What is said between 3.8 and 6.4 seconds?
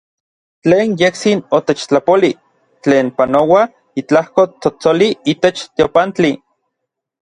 itlajko tsotsoli itech teopantli.